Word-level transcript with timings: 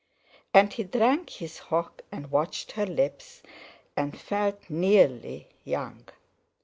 And 0.51 0.73
he 0.73 0.81
drank 0.83 1.29
his 1.29 1.59
hock, 1.59 2.01
and 2.11 2.31
watched 2.31 2.71
her 2.71 2.87
lips, 2.87 3.43
and 3.95 4.19
felt 4.19 4.67
nearly 4.67 5.49
young. 5.63 6.07